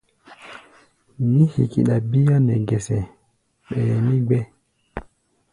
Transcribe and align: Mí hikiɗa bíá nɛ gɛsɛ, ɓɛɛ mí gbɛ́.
Mí 1.33 1.41
hikiɗa 1.53 1.95
bíá 2.09 2.35
nɛ 2.45 2.53
gɛsɛ, 2.67 2.97
ɓɛɛ 3.69 3.95
mí 4.07 4.15
gbɛ́. 4.27 4.41